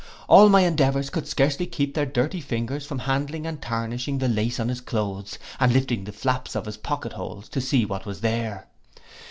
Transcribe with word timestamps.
All 0.27 0.49
my 0.49 0.61
endeavours 0.61 1.11
could 1.11 1.27
scarce 1.27 1.57
keep 1.57 1.93
their 1.93 2.07
dirty 2.07 2.41
fingers 2.41 2.87
from 2.87 2.97
handling 2.97 3.45
and 3.45 3.61
tarnishing 3.61 4.17
the 4.17 4.27
lace 4.27 4.59
on 4.59 4.69
his 4.69 4.81
cloaths, 4.81 5.37
and 5.59 5.71
lifting 5.71 5.99
up 5.99 6.05
the 6.05 6.11
flaps 6.11 6.55
of 6.55 6.65
his 6.65 6.77
pocket 6.77 7.13
holes, 7.13 7.47
to 7.49 7.61
see 7.61 7.85
what 7.85 8.07
was 8.07 8.21
there. 8.21 8.65